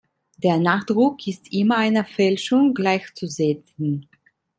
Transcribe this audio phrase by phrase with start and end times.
[0.37, 4.09] Der Nachdruck ist immer einer Fälschung gleichzusetzen.